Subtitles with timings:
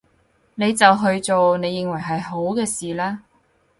[0.55, 3.21] 你就去做你認為係好嘅事啦